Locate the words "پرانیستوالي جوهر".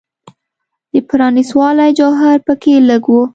1.09-2.37